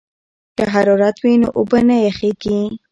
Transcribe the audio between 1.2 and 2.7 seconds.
وي نو اوبه نه یخیږي.